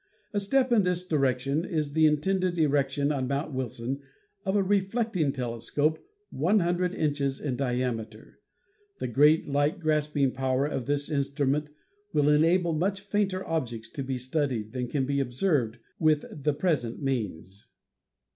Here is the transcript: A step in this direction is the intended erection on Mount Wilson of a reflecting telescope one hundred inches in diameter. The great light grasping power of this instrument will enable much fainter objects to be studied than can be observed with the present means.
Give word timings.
A 0.33 0.39
step 0.39 0.71
in 0.71 0.81
this 0.81 1.05
direction 1.07 1.63
is 1.63 1.93
the 1.93 2.07
intended 2.07 2.57
erection 2.57 3.11
on 3.11 3.27
Mount 3.27 3.53
Wilson 3.53 4.01
of 4.45 4.55
a 4.55 4.63
reflecting 4.63 5.31
telescope 5.31 6.03
one 6.31 6.57
hundred 6.61 6.95
inches 6.95 7.39
in 7.39 7.55
diameter. 7.55 8.39
The 8.97 9.07
great 9.07 9.47
light 9.47 9.79
grasping 9.79 10.31
power 10.31 10.65
of 10.65 10.87
this 10.87 11.11
instrument 11.11 11.69
will 12.13 12.29
enable 12.29 12.73
much 12.73 13.01
fainter 13.01 13.45
objects 13.47 13.89
to 13.89 14.01
be 14.03 14.17
studied 14.17 14.71
than 14.71 14.87
can 14.87 15.05
be 15.05 15.19
observed 15.19 15.77
with 15.99 16.25
the 16.31 16.53
present 16.55 16.99
means. 16.99 17.67